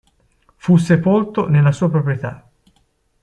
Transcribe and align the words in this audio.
Fu 0.55 0.77
sepolto 0.77 1.47
nella 1.47 1.71
sua 1.71 1.87
proprietà. 1.91 2.49